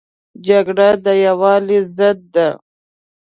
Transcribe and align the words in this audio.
جګړه 0.47 0.89
د 1.05 1.07
یووالي 1.25 1.79
ضد 1.95 2.17
ده 2.35 2.47